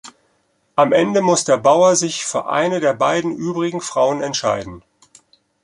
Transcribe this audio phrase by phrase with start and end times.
[0.75, 4.83] Am Ende muss der Bauer sich für eine der beiden übrigen Frauen entscheiden.